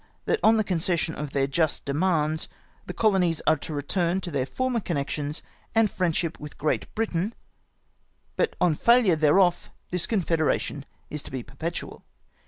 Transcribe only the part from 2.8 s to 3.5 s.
the colonies